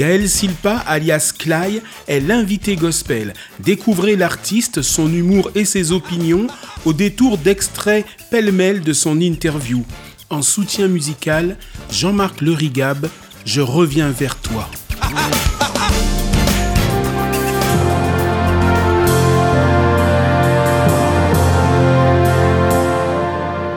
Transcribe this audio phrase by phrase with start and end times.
[0.00, 3.34] Gaël Silpa, alias Clay, est l'invité gospel.
[3.58, 6.46] Découvrez l'artiste, son humour et ses opinions
[6.86, 9.84] au détour d'extraits pêle-mêle de son interview.
[10.30, 11.58] En soutien musical,
[11.90, 13.10] Jean-Marc Lerigab,
[13.44, 14.70] Je reviens vers toi.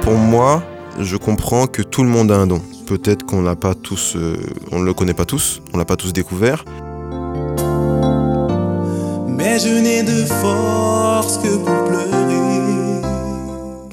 [0.03, 0.63] Pour moi,
[1.01, 2.61] je comprends que tout le monde a un don.
[2.85, 4.37] Peut-être qu'on l'a pas tous, euh,
[4.71, 6.65] on ne le connaît pas tous, on l'a pas tous découvert.
[9.27, 12.13] Mais je n'ai de force que pour pleurer.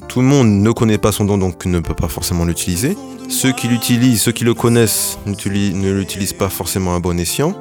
[0.07, 2.97] Tout le monde ne connaît pas son don, donc ne peut pas forcément l'utiliser.
[3.29, 7.53] Ceux qui l'utilisent, ceux qui le connaissent, ne l'utilisent pas forcément à bon escient.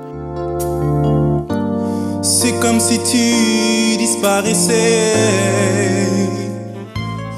[2.23, 5.15] C'est comme si tu disparaissais.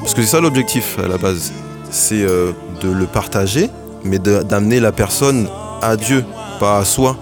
[0.01, 1.53] Parce que c'est ça l'objectif à la base,
[1.91, 3.69] c'est euh, de le partager,
[4.05, 5.49] mais d'amener la personne
[5.81, 6.25] à Dieu,
[6.61, 7.17] pas à soi.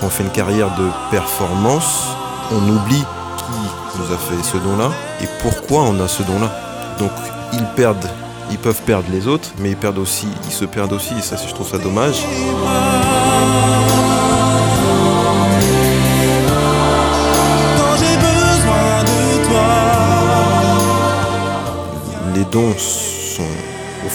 [0.00, 2.06] Quand on fait une carrière de performance,
[2.52, 3.04] on oublie
[3.38, 4.90] qui nous a fait ce don-là
[5.22, 6.50] et pourquoi on a ce don-là.
[6.98, 7.10] Donc
[7.52, 8.08] ils perdent,
[8.50, 11.36] ils peuvent perdre les autres, mais ils perdent aussi, ils se perdent aussi, et ça
[11.36, 12.24] je trouve ça dommage.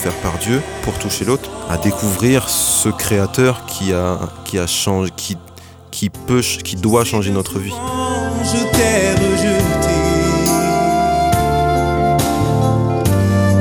[0.10, 5.38] Par Dieu pour toucher l'autre, à découvrir ce créateur qui a, qui a changé, qui,
[5.92, 7.74] qui peut, qui doit changer notre vie.
[8.44, 9.94] Je t'ai rejeté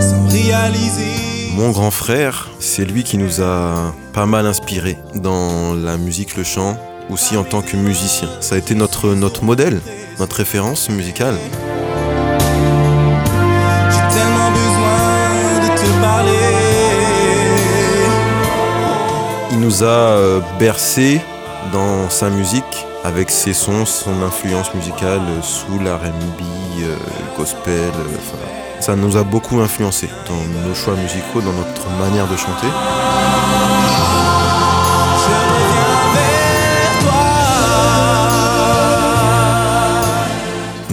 [0.01, 1.55] sans réaliser.
[1.57, 6.45] Mon grand frère, c'est lui qui nous a pas mal inspiré dans la musique, le
[6.45, 6.79] chant,
[7.11, 8.29] aussi en tant que musicien.
[8.41, 9.81] Ça a été notre, notre modèle,
[10.19, 11.37] notre référence musicale.
[19.83, 21.21] A euh, bercé
[21.73, 26.43] dans sa musique avec ses sons, son influence musicale, euh, soul, R&B,
[26.83, 26.97] euh,
[27.37, 27.93] gospel.
[28.81, 32.69] ça nous a beaucoup influencé dans nos choix musicaux, dans notre manière de chanter.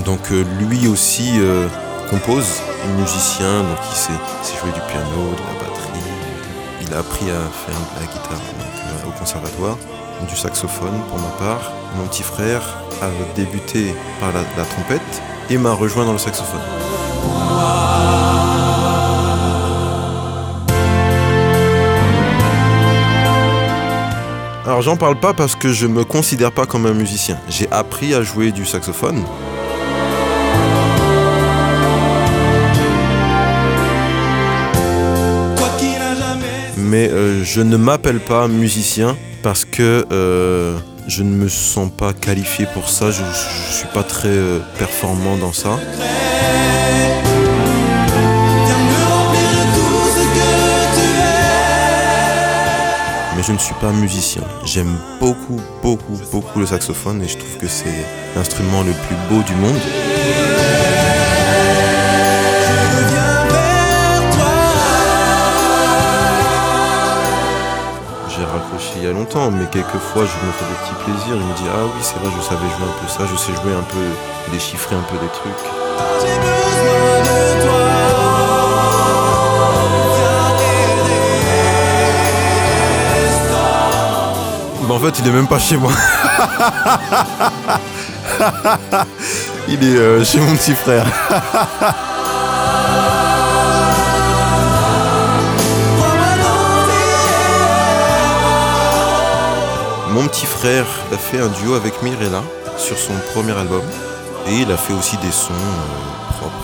[0.05, 1.67] Donc lui aussi euh,
[2.09, 2.61] compose,
[2.97, 5.99] musicien, donc il sait, sait jouer du piano, de la batterie.
[6.81, 8.66] Il a appris à faire de la guitare
[9.07, 9.77] au conservatoire,
[10.27, 11.71] du saxophone pour ma part.
[11.95, 12.61] Mon petit frère
[13.01, 16.59] a débuté par la, trompette et m'a rejoint dans le saxophone.
[24.65, 27.39] Alors j'en parle pas parce que je me considère pas comme un musicien.
[27.47, 29.23] J'ai appris à jouer du saxophone.
[37.47, 40.77] Je ne m'appelle pas musicien parce que euh,
[41.07, 43.09] je ne me sens pas qualifié pour ça.
[43.09, 45.79] Je, je suis pas très euh, performant dans ça.
[53.35, 54.43] Mais je ne suis pas musicien.
[54.65, 59.41] J'aime beaucoup, beaucoup, beaucoup le saxophone et je trouve que c'est l'instrument le plus beau
[59.43, 60.86] du monde.
[68.37, 71.39] J'ai raccroché il y a longtemps, mais quelquefois je me fais des petits plaisirs.
[71.41, 73.53] Je me dis ah oui c'est vrai, je savais jouer un peu ça, je sais
[73.53, 74.05] jouer un peu,
[74.51, 75.65] déchiffrer un peu des trucs.
[76.21, 77.87] J'ai besoin de toi.
[84.87, 85.91] Mais en fait, il est même pas chez moi.
[89.67, 91.05] il est euh, chez mon petit frère.
[100.17, 102.41] Mon petit frère a fait un duo avec Mirella
[102.75, 103.83] sur son premier album.
[104.47, 106.55] Et il a fait aussi des sons euh, propres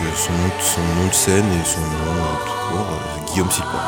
[0.00, 3.30] à euh, son, nom, son nom de scène et son nom euh, tout court, euh,
[3.30, 3.78] Guillaume Silpa.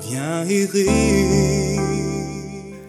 [0.00, 0.44] Viens.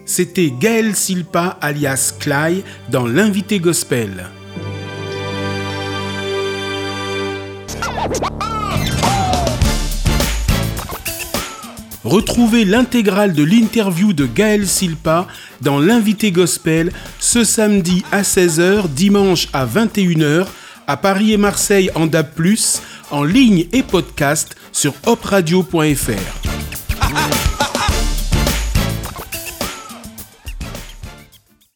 [0.07, 4.25] C'était Gaël Silpa alias Clay dans l'invité gospel.
[12.03, 15.27] Retrouvez l'intégrale de l'interview de Gaël Silpa
[15.61, 20.47] dans l'invité gospel ce samedi à 16h, dimanche à 21h,
[20.85, 22.27] à Paris et Marseille en DAB+,
[23.11, 27.52] en ligne et podcast sur opradio.fr.